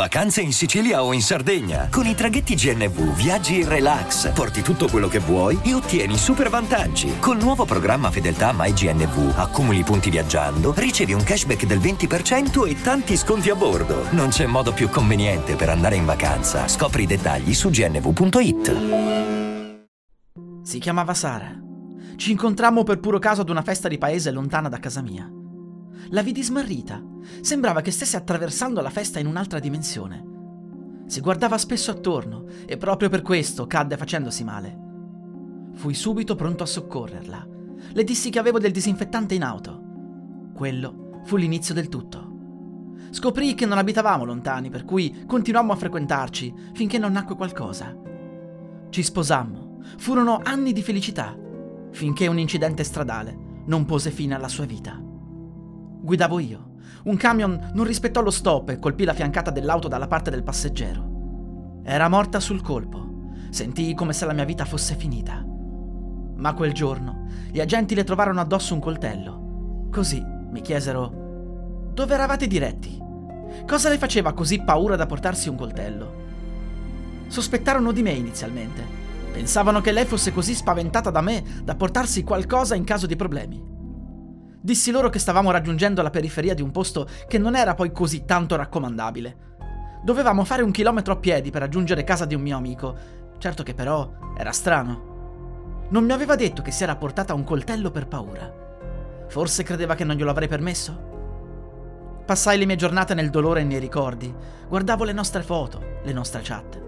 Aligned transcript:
Vacanze 0.00 0.40
in 0.40 0.54
Sicilia 0.54 1.04
o 1.04 1.12
in 1.12 1.20
Sardegna. 1.20 1.88
Con 1.90 2.06
i 2.06 2.14
traghetti 2.14 2.54
GNV 2.54 3.14
viaggi 3.14 3.60
in 3.60 3.68
relax, 3.68 4.32
porti 4.32 4.62
tutto 4.62 4.88
quello 4.88 5.08
che 5.08 5.18
vuoi 5.18 5.60
e 5.62 5.74
ottieni 5.74 6.16
super 6.16 6.48
vantaggi. 6.48 7.18
Col 7.18 7.36
nuovo 7.36 7.66
programma 7.66 8.10
Fedeltà 8.10 8.54
MyGNV 8.56 9.34
accumuli 9.36 9.82
punti 9.82 10.08
viaggiando, 10.08 10.72
ricevi 10.74 11.12
un 11.12 11.22
cashback 11.22 11.66
del 11.66 11.80
20% 11.80 12.66
e 12.66 12.80
tanti 12.80 13.14
sconti 13.14 13.50
a 13.50 13.54
bordo. 13.54 14.06
Non 14.12 14.30
c'è 14.30 14.46
modo 14.46 14.72
più 14.72 14.88
conveniente 14.88 15.54
per 15.54 15.68
andare 15.68 15.96
in 15.96 16.06
vacanza. 16.06 16.66
Scopri 16.66 17.02
i 17.02 17.06
dettagli 17.06 17.52
su 17.52 17.68
gnv.it. 17.68 18.76
Si 20.62 20.78
chiamava 20.78 21.12
Sara. 21.12 21.54
Ci 22.16 22.30
incontrammo 22.30 22.84
per 22.84 23.00
puro 23.00 23.18
caso 23.18 23.42
ad 23.42 23.50
una 23.50 23.60
festa 23.60 23.86
di 23.86 23.98
paese 23.98 24.30
lontana 24.30 24.70
da 24.70 24.78
casa 24.78 25.02
mia. 25.02 25.30
La 26.12 26.22
vidi 26.22 26.42
smarrita. 26.42 27.00
Sembrava 27.40 27.82
che 27.82 27.92
stesse 27.92 28.16
attraversando 28.16 28.80
la 28.80 28.90
festa 28.90 29.20
in 29.20 29.26
un'altra 29.26 29.60
dimensione. 29.60 30.24
Si 31.06 31.20
guardava 31.20 31.56
spesso 31.56 31.92
attorno 31.92 32.46
e 32.66 32.76
proprio 32.76 33.08
per 33.08 33.22
questo 33.22 33.68
cadde 33.68 33.96
facendosi 33.96 34.42
male. 34.42 34.78
Fui 35.74 35.94
subito 35.94 36.34
pronto 36.34 36.64
a 36.64 36.66
soccorrerla. 36.66 37.46
Le 37.92 38.04
dissi 38.04 38.30
che 38.30 38.40
avevo 38.40 38.58
del 38.58 38.72
disinfettante 38.72 39.34
in 39.34 39.44
auto. 39.44 40.50
Quello 40.52 41.20
fu 41.26 41.36
l'inizio 41.36 41.74
del 41.74 41.88
tutto. 41.88 42.28
Scoprì 43.10 43.54
che 43.54 43.66
non 43.66 43.78
abitavamo 43.78 44.24
lontani, 44.24 44.68
per 44.68 44.84
cui 44.84 45.24
continuammo 45.26 45.72
a 45.72 45.76
frequentarci 45.76 46.52
finché 46.72 46.98
non 46.98 47.12
nacque 47.12 47.36
qualcosa. 47.36 47.96
Ci 48.88 49.02
sposammo. 49.04 49.78
Furono 49.96 50.40
anni 50.42 50.72
di 50.72 50.82
felicità, 50.82 51.38
finché 51.92 52.26
un 52.26 52.38
incidente 52.40 52.82
stradale 52.82 53.62
non 53.66 53.84
pose 53.84 54.10
fine 54.10 54.34
alla 54.34 54.48
sua 54.48 54.64
vita. 54.64 55.09
Guidavo 56.10 56.40
io. 56.40 56.70
Un 57.04 57.16
camion 57.16 57.70
non 57.72 57.84
rispettò 57.84 58.20
lo 58.20 58.32
stop 58.32 58.70
e 58.70 58.80
colpì 58.80 59.04
la 59.04 59.14
fiancata 59.14 59.52
dell'auto 59.52 59.86
dalla 59.86 60.08
parte 60.08 60.28
del 60.28 60.42
passeggero. 60.42 61.82
Era 61.84 62.08
morta 62.08 62.40
sul 62.40 62.62
colpo. 62.62 63.28
Sentii 63.50 63.94
come 63.94 64.12
se 64.12 64.26
la 64.26 64.32
mia 64.32 64.44
vita 64.44 64.64
fosse 64.64 64.96
finita. 64.96 65.40
Ma 66.34 66.52
quel 66.54 66.72
giorno 66.72 67.28
gli 67.52 67.60
agenti 67.60 67.94
le 67.94 68.02
trovarono 68.02 68.40
addosso 68.40 68.74
un 68.74 68.80
coltello. 68.80 69.86
Così 69.92 70.20
mi 70.20 70.60
chiesero: 70.62 71.92
Dove 71.94 72.12
eravate 72.12 72.48
diretti? 72.48 73.00
Cosa 73.64 73.88
le 73.88 73.96
faceva 73.96 74.32
così 74.32 74.60
paura 74.64 74.96
da 74.96 75.06
portarsi 75.06 75.48
un 75.48 75.54
coltello? 75.54 76.14
Sospettarono 77.28 77.92
di 77.92 78.02
me 78.02 78.10
inizialmente. 78.10 78.84
Pensavano 79.30 79.80
che 79.80 79.92
lei 79.92 80.06
fosse 80.06 80.32
così 80.32 80.56
spaventata 80.56 81.10
da 81.10 81.20
me 81.20 81.44
da 81.62 81.76
portarsi 81.76 82.24
qualcosa 82.24 82.74
in 82.74 82.82
caso 82.82 83.06
di 83.06 83.14
problemi. 83.14 83.78
Dissi 84.62 84.90
loro 84.90 85.08
che 85.08 85.18
stavamo 85.18 85.50
raggiungendo 85.50 86.02
la 86.02 86.10
periferia 86.10 86.52
di 86.52 86.60
un 86.60 86.70
posto 86.70 87.08
che 87.26 87.38
non 87.38 87.56
era 87.56 87.74
poi 87.74 87.92
così 87.92 88.26
tanto 88.26 88.56
raccomandabile. 88.56 89.48
Dovevamo 90.04 90.44
fare 90.44 90.62
un 90.62 90.70
chilometro 90.70 91.14
a 91.14 91.16
piedi 91.16 91.50
per 91.50 91.62
raggiungere 91.62 92.04
casa 92.04 92.26
di 92.26 92.34
un 92.34 92.42
mio 92.42 92.58
amico, 92.58 92.94
certo 93.38 93.62
che 93.62 93.72
però 93.72 94.12
era 94.36 94.52
strano. 94.52 95.86
Non 95.88 96.04
mi 96.04 96.12
aveva 96.12 96.36
detto 96.36 96.60
che 96.60 96.72
si 96.72 96.82
era 96.82 96.94
portata 96.96 97.32
un 97.32 97.42
coltello 97.42 97.90
per 97.90 98.06
paura. 98.06 98.52
Forse 99.28 99.62
credeva 99.62 99.94
che 99.94 100.04
non 100.04 100.16
glielo 100.16 100.30
avrei 100.30 100.48
permesso? 100.48 101.08
Passai 102.26 102.58
le 102.58 102.66
mie 102.66 102.76
giornate 102.76 103.14
nel 103.14 103.30
dolore 103.30 103.62
e 103.62 103.64
nei 103.64 103.78
ricordi, 103.78 104.32
guardavo 104.68 105.04
le 105.04 105.12
nostre 105.14 105.42
foto, 105.42 106.00
le 106.04 106.12
nostre 106.12 106.42
chat. 106.42 106.78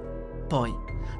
Poi, 0.46 0.72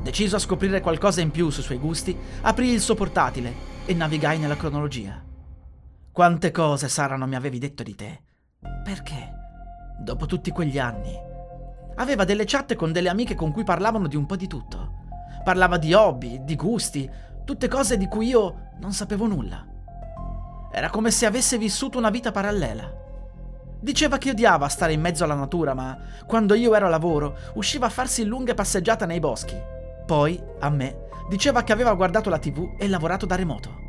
deciso 0.02 0.36
a 0.36 0.38
scoprire 0.38 0.82
qualcosa 0.82 1.22
in 1.22 1.30
più 1.30 1.48
sui 1.48 1.62
suoi 1.62 1.78
gusti, 1.78 2.16
aprì 2.42 2.70
il 2.70 2.80
suo 2.80 2.94
portatile 2.94 3.54
e 3.86 3.94
navigai 3.94 4.38
nella 4.38 4.56
cronologia. 4.56 5.30
Quante 6.12 6.50
cose, 6.50 6.90
Sara, 6.90 7.16
non 7.16 7.26
mi 7.26 7.36
avevi 7.36 7.58
detto 7.58 7.82
di 7.82 7.94
te? 7.94 8.20
Perché? 8.84 9.32
Dopo 9.98 10.26
tutti 10.26 10.50
quegli 10.50 10.78
anni. 10.78 11.18
Aveva 11.94 12.26
delle 12.26 12.44
chat 12.44 12.74
con 12.74 12.92
delle 12.92 13.08
amiche 13.08 13.34
con 13.34 13.50
cui 13.50 13.64
parlavano 13.64 14.08
di 14.08 14.16
un 14.16 14.26
po' 14.26 14.36
di 14.36 14.46
tutto. 14.46 15.00
Parlava 15.42 15.78
di 15.78 15.94
hobby, 15.94 16.44
di 16.44 16.54
gusti, 16.54 17.10
tutte 17.46 17.66
cose 17.66 17.96
di 17.96 18.08
cui 18.08 18.26
io 18.26 18.72
non 18.78 18.92
sapevo 18.92 19.26
nulla. 19.26 19.66
Era 20.70 20.90
come 20.90 21.10
se 21.10 21.24
avesse 21.24 21.56
vissuto 21.56 21.96
una 21.96 22.10
vita 22.10 22.30
parallela. 22.30 22.92
Diceva 23.80 24.18
che 24.18 24.32
odiava 24.32 24.68
stare 24.68 24.92
in 24.92 25.00
mezzo 25.00 25.24
alla 25.24 25.32
natura, 25.32 25.72
ma 25.72 25.96
quando 26.26 26.52
io 26.52 26.74
ero 26.74 26.88
a 26.88 26.90
lavoro 26.90 27.38
usciva 27.54 27.86
a 27.86 27.90
farsi 27.90 28.24
lunghe 28.24 28.52
passeggiate 28.52 29.06
nei 29.06 29.18
boschi. 29.18 29.56
Poi, 30.04 30.38
a 30.60 30.68
me, 30.68 31.06
diceva 31.30 31.62
che 31.62 31.72
aveva 31.72 31.94
guardato 31.94 32.28
la 32.28 32.38
tv 32.38 32.74
e 32.78 32.86
lavorato 32.86 33.24
da 33.24 33.34
remoto. 33.34 33.81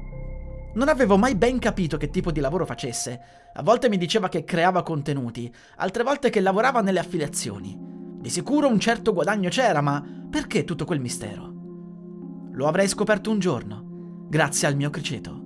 Non 0.75 0.89
avevo 0.89 1.17
mai 1.17 1.35
ben 1.35 1.59
capito 1.59 1.97
che 1.97 2.09
tipo 2.09 2.31
di 2.31 2.39
lavoro 2.39 2.66
facesse. 2.66 3.22
A 3.53 3.61
volte 3.61 3.89
mi 3.89 3.97
diceva 3.97 4.28
che 4.28 4.44
creava 4.44 4.81
contenuti, 4.81 5.53
altre 5.78 6.01
volte 6.03 6.31
che 6.31 6.41
lavorava 6.41 6.81
nelle 6.81 7.00
affiliazioni. 7.00 7.78
Di 7.78 8.29
sicuro 8.29 8.67
un 8.67 8.79
certo 8.79 9.13
guadagno 9.13 9.50
c'era, 9.50 9.81
ma 9.81 10.03
perché 10.29 10.63
tutto 10.63 10.85
quel 10.85 11.00
mistero? 11.00 11.51
Lo 12.53 12.67
avrei 12.67 12.88
scoperto 12.88 13.29
un 13.29 13.38
giorno, 13.38 14.25
grazie 14.28 14.67
al 14.67 14.75
mio 14.75 14.89
criceto. 14.89 15.41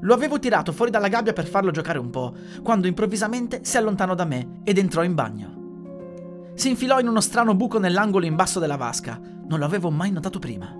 Lo 0.00 0.14
avevo 0.14 0.40
tirato 0.40 0.72
fuori 0.72 0.90
dalla 0.90 1.08
gabbia 1.08 1.32
per 1.32 1.46
farlo 1.46 1.70
giocare 1.70 1.98
un 1.98 2.10
po', 2.10 2.34
quando 2.62 2.88
improvvisamente 2.88 3.60
si 3.62 3.76
allontanò 3.76 4.16
da 4.16 4.24
me 4.24 4.60
ed 4.64 4.78
entrò 4.78 5.04
in 5.04 5.14
bagno. 5.14 6.52
Si 6.54 6.68
infilò 6.68 6.98
in 6.98 7.06
uno 7.06 7.20
strano 7.20 7.54
buco 7.54 7.78
nell'angolo 7.78 8.26
in 8.26 8.34
basso 8.34 8.58
della 8.58 8.76
vasca, 8.76 9.20
non 9.46 9.60
l'avevo 9.60 9.90
mai 9.90 10.10
notato 10.10 10.40
prima. 10.40 10.79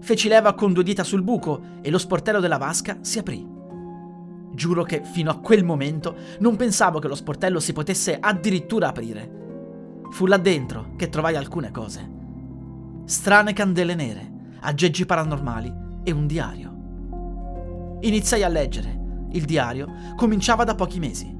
Feci 0.00 0.28
leva 0.28 0.54
con 0.54 0.72
due 0.72 0.82
dita 0.84 1.04
sul 1.04 1.22
buco 1.22 1.60
e 1.80 1.90
lo 1.90 1.98
sportello 1.98 2.40
della 2.40 2.58
vasca 2.58 2.98
si 3.00 3.18
aprì. 3.18 3.46
Giuro 4.52 4.82
che 4.82 5.02
fino 5.04 5.30
a 5.30 5.38
quel 5.38 5.64
momento 5.64 6.16
non 6.40 6.56
pensavo 6.56 6.98
che 6.98 7.08
lo 7.08 7.14
sportello 7.14 7.60
si 7.60 7.72
potesse 7.72 8.18
addirittura 8.18 8.88
aprire. 8.88 9.36
Fu 10.10 10.26
là 10.26 10.36
dentro 10.36 10.94
che 10.96 11.08
trovai 11.08 11.36
alcune 11.36 11.70
cose. 11.70 12.16
Strane 13.04 13.52
candele 13.52 13.94
nere, 13.94 14.32
aggeggi 14.60 15.06
paranormali 15.06 15.72
e 16.02 16.10
un 16.10 16.26
diario. 16.26 16.76
Iniziai 18.00 18.42
a 18.42 18.48
leggere. 18.48 18.96
Il 19.32 19.44
diario 19.44 19.92
cominciava 20.16 20.64
da 20.64 20.74
pochi 20.74 20.98
mesi. 20.98 21.36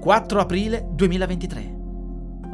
4 0.00 0.40
aprile 0.40 0.86
2023. 0.92 1.76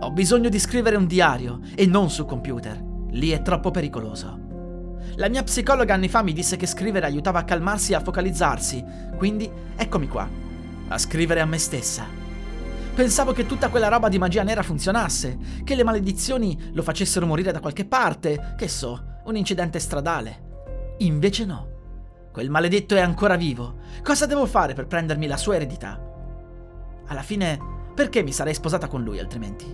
Ho 0.01 0.13
bisogno 0.13 0.49
di 0.49 0.59
scrivere 0.59 0.97
un 0.97 1.07
diario 1.07 1.61
e 1.75 1.87
non 1.87 2.09
su 2.11 2.25
computer. 2.25 2.83
Lì 3.11 3.31
è 3.31 3.43
troppo 3.43 3.71
pericoloso. 3.71 4.50
La 5.17 5.29
mia 5.29 5.43
psicologa 5.43 5.95
anni 5.95 6.09
fa 6.09 6.23
mi 6.23 6.33
disse 6.33 6.57
che 6.57 6.67
scrivere 6.67 7.07
aiutava 7.07 7.41
a 7.41 7.45
calmarsi 7.45 7.93
e 7.93 7.97
a 7.97 8.01
focalizzarsi, 8.01 8.85
quindi 9.17 9.51
eccomi 9.77 10.09
qua, 10.09 10.29
a 10.89 10.99
scrivere 10.99 11.41
a 11.41 11.47
me 11.47 11.59
stessa. 11.59 12.07
Pensavo 12.95 13.33
che 13.33 13.47
tutta 13.47 13.69
quella 13.69 13.89
roba 13.89 14.09
di 14.09 14.19
magia 14.19 14.43
nera 14.43 14.63
funzionasse, 14.63 15.39
che 15.65 15.75
le 15.75 15.85
maledizioni 15.85 16.71
lo 16.73 16.83
facessero 16.83 17.25
morire 17.25 17.53
da 17.53 17.61
qualche 17.61 17.85
parte, 17.85 18.55
che 18.57 18.69
so, 18.69 19.21
un 19.25 19.37
incidente 19.37 19.79
stradale. 19.79 20.97
Invece 20.99 21.45
no. 21.45 21.69
Quel 22.33 22.51
maledetto 22.51 22.95
è 22.95 23.01
ancora 23.01 23.37
vivo. 23.37 23.77
Cosa 24.03 24.27
devo 24.27 24.47
fare 24.47 24.75
per 24.75 24.87
prendermi 24.87 25.27
la 25.27 25.37
sua 25.37 25.55
eredità? 25.55 26.01
Alla 27.07 27.23
fine, 27.23 27.59
perché 27.95 28.23
mi 28.23 28.33
sarei 28.33 28.55
sposata 28.55 28.87
con 28.87 29.03
lui 29.03 29.19
altrimenti? 29.19 29.67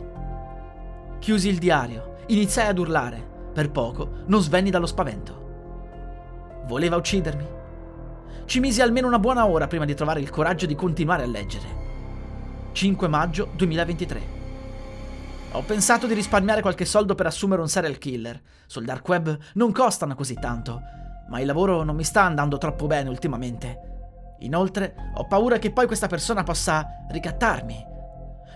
Chiusi 1.19 1.48
il 1.48 1.59
diario, 1.59 2.19
iniziai 2.26 2.69
ad 2.69 2.78
urlare. 2.78 3.34
Per 3.56 3.70
poco 3.70 4.10
non 4.26 4.42
svenni 4.42 4.68
dallo 4.68 4.84
spavento. 4.84 6.64
Voleva 6.66 6.96
uccidermi. 6.96 7.46
Ci 8.44 8.60
misi 8.60 8.82
almeno 8.82 9.06
una 9.06 9.18
buona 9.18 9.46
ora 9.46 9.66
prima 9.66 9.86
di 9.86 9.94
trovare 9.94 10.20
il 10.20 10.28
coraggio 10.28 10.66
di 10.66 10.74
continuare 10.74 11.22
a 11.22 11.26
leggere. 11.26 11.64
5 12.72 13.08
maggio 13.08 13.48
2023. 13.56 14.20
Ho 15.52 15.62
pensato 15.62 16.06
di 16.06 16.12
risparmiare 16.12 16.60
qualche 16.60 16.84
soldo 16.84 17.14
per 17.14 17.24
assumere 17.24 17.62
un 17.62 17.70
serial 17.70 17.96
killer. 17.96 18.38
Sul 18.66 18.84
dark 18.84 19.08
web 19.08 19.38
non 19.54 19.72
costano 19.72 20.14
così 20.14 20.34
tanto, 20.34 20.82
ma 21.30 21.40
il 21.40 21.46
lavoro 21.46 21.82
non 21.82 21.96
mi 21.96 22.04
sta 22.04 22.24
andando 22.24 22.58
troppo 22.58 22.86
bene 22.86 23.08
ultimamente. 23.08 24.34
Inoltre, 24.40 25.12
ho 25.14 25.26
paura 25.26 25.56
che 25.56 25.72
poi 25.72 25.86
questa 25.86 26.08
persona 26.08 26.42
possa 26.42 27.06
ricattarmi. 27.08 27.86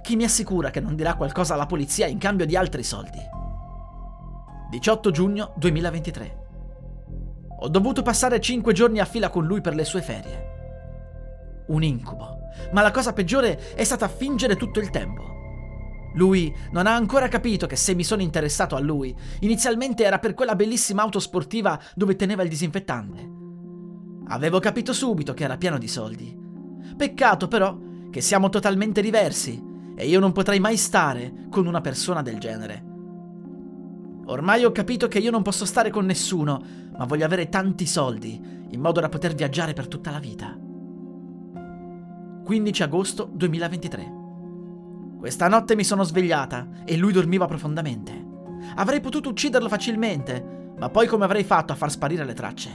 Chi 0.03 0.17
mi 0.17 0.25
assicura 0.25 0.69
che 0.69 0.81
non 0.81 0.95
dirà 0.95 1.15
qualcosa 1.15 1.55
alla 1.55 1.65
polizia 1.65 2.07
in 2.07 2.19
cambio 2.19 2.45
di 2.45 2.55
altri 2.55 2.83
soldi? 2.83 3.40
18 4.71 5.11
giugno 5.11 5.53
2023. 5.57 6.39
Ho 7.63 7.69
dovuto 7.69 8.03
passare 8.03 8.41
5 8.41 8.73
giorni 8.73 9.01
a 9.01 9.05
fila 9.05 9.29
con 9.29 9.45
lui 9.45 9.61
per 9.61 9.75
le 9.75 9.85
sue 9.85 10.01
ferie. 10.01 11.65
Un 11.67 11.83
incubo. 11.83 12.39
Ma 12.71 12.81
la 12.81 12.93
cosa 12.93 13.13
peggiore 13.13 13.75
è 13.75 13.83
stata 13.83 14.07
fingere 14.07 14.55
tutto 14.55 14.79
il 14.79 14.91
tempo. 14.91 15.25
Lui 16.15 16.55
non 16.71 16.87
ha 16.87 16.95
ancora 16.95 17.27
capito 17.27 17.67
che 17.67 17.75
se 17.75 17.97
mi 17.97 18.05
sono 18.05 18.23
interessato 18.23 18.77
a 18.77 18.81
lui, 18.81 19.13
inizialmente 19.41 20.05
era 20.05 20.21
per 20.21 20.35
quella 20.35 20.55
bellissima 20.55 21.03
auto 21.03 21.19
sportiva 21.19 21.77
dove 21.97 22.15
teneva 22.15 22.45
il 22.45 22.49
disinfettante. 22.49 23.29
Avevo 24.29 24.61
capito 24.61 24.93
subito 24.93 25.35
che 25.35 25.43
era 25.43 25.57
pieno 25.57 25.79
di 25.79 25.89
soldi. 25.89 26.39
Peccato 26.97 27.49
però 27.49 27.77
che 28.09 28.21
siamo 28.21 28.49
totalmente 28.51 29.03
diversi 29.03 29.61
e 29.97 30.07
io 30.07 30.21
non 30.21 30.31
potrei 30.31 30.61
mai 30.61 30.77
stare 30.77 31.49
con 31.51 31.67
una 31.67 31.81
persona 31.81 32.23
del 32.23 32.39
genere. 32.39 32.90
Ormai 34.31 34.65
ho 34.65 34.71
capito 34.71 35.09
che 35.09 35.19
io 35.19 35.33
non 35.33 35.43
posso 35.43 35.65
stare 35.65 35.91
con 35.91 36.07
nessuno, 36.07 36.63
ma 36.97 37.05
voglio 37.05 37.25
avere 37.25 37.49
tanti 37.49 37.85
soldi, 37.85 38.41
in 38.69 38.81
modo 38.81 39.01
da 39.01 39.09
poter 39.09 39.35
viaggiare 39.35 39.73
per 39.73 39.89
tutta 39.89 40.13
la 40.13 40.21
vita. 40.21 40.57
15 42.45 42.83
agosto 42.85 43.29
2023. 43.33 44.19
Questa 45.19 45.49
notte 45.49 45.75
mi 45.75 45.83
sono 45.83 46.05
svegliata 46.05 46.85
e 46.85 46.97
lui 46.97 47.13
dormiva 47.13 47.47
profondamente. 47.47 48.29
Avrei 48.77 49.01
potuto 49.01 49.31
ucciderlo 49.31 49.69
facilmente, 49.69 50.75
ma 50.79 50.89
poi 50.91 51.09
come 51.09 51.25
avrei 51.25 51.43
fatto 51.43 51.73
a 51.73 51.77
far 51.77 51.91
sparire 51.91 52.25
le 52.25 52.35
tracce? 52.35 52.71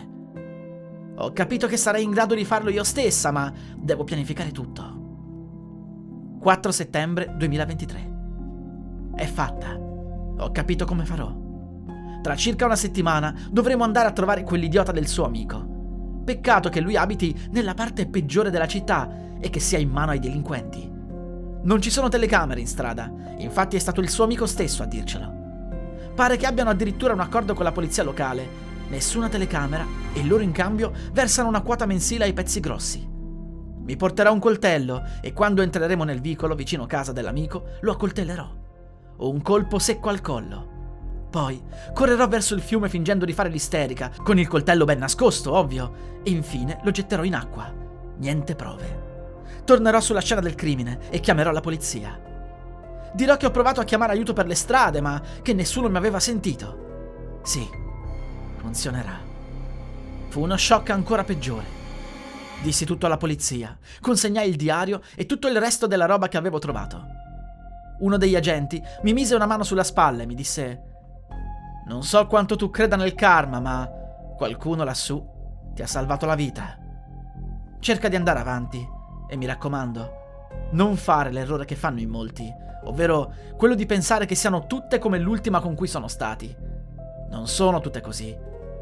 Ho 1.15 1.31
capito 1.31 1.67
che 1.67 1.77
sarei 1.77 2.03
in 2.03 2.11
grado 2.11 2.35
di 2.35 2.43
farlo 2.43 2.69
io 2.69 2.83
stessa, 2.83 3.31
ma 3.31 3.49
devo 3.77 4.03
pianificare 4.03 4.51
tutto. 4.51 5.03
4 6.37 6.71
settembre 6.73 7.33
2023. 7.37 8.13
È 9.15 9.25
fatta. 9.25 9.73
Ho 10.37 10.51
capito 10.51 10.83
come 10.83 11.05
farò. 11.05 11.43
Tra 12.25 12.35
circa 12.35 12.65
una 12.65 12.75
settimana 12.75 13.35
dovremo 13.51 13.83
andare 13.83 14.07
a 14.07 14.11
trovare 14.11 14.41
quell'idiota 14.41 14.91
del 14.91 15.05
suo 15.05 15.25
amico. 15.25 16.23
Peccato 16.25 16.69
che 16.69 16.79
lui 16.79 16.97
abiti 16.97 17.49
nella 17.51 17.75
parte 17.75 18.07
peggiore 18.07 18.49
della 18.49 18.65
città 18.65 19.35
e 19.39 19.51
che 19.51 19.59
sia 19.59 19.77
in 19.77 19.91
mano 19.91 20.09
ai 20.09 20.17
delinquenti. 20.17 20.91
Non 21.61 21.79
ci 21.79 21.91
sono 21.91 22.09
telecamere 22.09 22.59
in 22.59 22.65
strada, 22.65 23.13
infatti 23.37 23.75
è 23.75 23.79
stato 23.79 24.01
il 24.01 24.09
suo 24.09 24.23
amico 24.23 24.47
stesso 24.47 24.81
a 24.81 24.87
dircelo. 24.87 25.33
Pare 26.15 26.37
che 26.37 26.47
abbiano 26.47 26.71
addirittura 26.71 27.13
un 27.13 27.19
accordo 27.19 27.53
con 27.53 27.63
la 27.63 27.71
polizia 27.71 28.01
locale, 28.01 28.47
nessuna 28.89 29.29
telecamera 29.29 29.85
e 30.11 30.25
loro 30.25 30.41
in 30.41 30.51
cambio 30.51 30.93
versano 31.11 31.47
una 31.47 31.61
quota 31.61 31.85
mensile 31.85 32.23
ai 32.23 32.33
pezzi 32.33 32.59
grossi. 32.59 33.07
Mi 33.07 33.95
porterà 33.97 34.31
un 34.31 34.39
coltello 34.39 35.03
e 35.21 35.31
quando 35.31 35.61
entreremo 35.61 36.03
nel 36.03 36.21
vicolo 36.21 36.55
vicino 36.55 36.87
casa 36.87 37.11
dell'amico 37.11 37.65
lo 37.81 37.91
accoltellerò. 37.91 38.51
Un 39.17 39.41
colpo 39.43 39.77
secco 39.77 40.09
al 40.09 40.21
collo. 40.21 40.73
Poi 41.35 41.61
correrò 41.93 42.29
verso 42.29 42.55
il 42.55 42.61
fiume 42.61 42.87
fingendo 42.87 43.25
di 43.25 43.33
fare 43.33 43.49
l'isterica, 43.49 44.09
con 44.23 44.39
il 44.39 44.47
coltello 44.47 44.85
ben 44.85 44.99
nascosto, 44.99 45.51
ovvio, 45.51 46.21
e 46.23 46.29
infine 46.29 46.79
lo 46.81 46.91
getterò 46.91 47.25
in 47.25 47.35
acqua. 47.35 47.69
Niente 48.19 48.55
prove. 48.55 49.63
Tornerò 49.65 49.99
sulla 49.99 50.21
scena 50.21 50.39
del 50.39 50.55
crimine 50.55 51.09
e 51.09 51.19
chiamerò 51.19 51.51
la 51.51 51.59
polizia. 51.59 52.17
Dirò 53.11 53.35
che 53.35 53.47
ho 53.47 53.51
provato 53.51 53.81
a 53.81 53.83
chiamare 53.83 54.13
aiuto 54.13 54.31
per 54.31 54.45
le 54.45 54.55
strade, 54.55 55.01
ma 55.01 55.21
che 55.41 55.51
nessuno 55.51 55.89
mi 55.89 55.97
aveva 55.97 56.21
sentito. 56.21 57.39
Sì, 57.43 57.67
funzionerà. 58.55 59.19
Fu 60.29 60.39
uno 60.39 60.55
shock 60.55 60.91
ancora 60.91 61.25
peggiore. 61.25 61.65
Dissi 62.61 62.85
tutto 62.85 63.07
alla 63.07 63.17
polizia, 63.17 63.77
consegnai 63.99 64.47
il 64.47 64.55
diario 64.55 65.01
e 65.17 65.25
tutto 65.25 65.49
il 65.49 65.59
resto 65.59 65.85
della 65.85 66.05
roba 66.05 66.29
che 66.29 66.37
avevo 66.37 66.59
trovato. 66.59 67.05
Uno 67.99 68.15
degli 68.15 68.37
agenti 68.37 68.81
mi 69.01 69.11
mise 69.11 69.35
una 69.35 69.45
mano 69.45 69.63
sulla 69.63 69.83
spalla 69.83 70.23
e 70.23 70.25
mi 70.25 70.33
disse: 70.33 70.93
Non 71.85 72.03
so 72.03 72.25
quanto 72.27 72.55
tu 72.55 72.69
creda 72.69 72.95
nel 72.95 73.13
karma, 73.13 73.59
ma 73.59 73.89
qualcuno 74.35 74.83
lassù 74.83 75.23
ti 75.73 75.81
ha 75.81 75.87
salvato 75.87 76.25
la 76.25 76.35
vita. 76.35 76.77
Cerca 77.79 78.07
di 78.07 78.15
andare 78.15 78.39
avanti 78.39 78.83
e 79.27 79.35
mi 79.35 79.45
raccomando, 79.45 80.23
non 80.71 80.95
fare 80.95 81.31
l'errore 81.31 81.65
che 81.65 81.75
fanno 81.75 81.99
in 81.99 82.09
molti, 82.09 82.51
ovvero 82.85 83.31
quello 83.55 83.75
di 83.75 83.85
pensare 83.85 84.25
che 84.25 84.35
siano 84.35 84.65
tutte 84.65 84.97
come 84.97 85.19
l'ultima 85.19 85.59
con 85.59 85.75
cui 85.75 85.87
sono 85.87 86.07
stati. 86.07 86.55
Non 87.29 87.47
sono 87.47 87.79
tutte 87.79 88.01
così. 88.01 88.35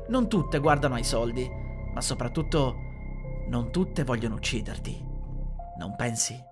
Non 0.07 0.27
tutte 0.27 0.59
guardano 0.59 0.95
ai 0.95 1.03
soldi, 1.03 1.49
ma 1.93 2.01
soprattutto 2.01 2.75
non 3.47 3.71
tutte 3.71 4.03
vogliono 4.03 4.35
ucciderti. 4.35 5.05
Non 5.77 5.95
pensi? 5.95 6.51